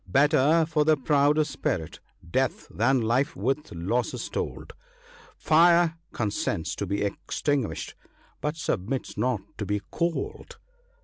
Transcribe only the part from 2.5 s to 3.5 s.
than life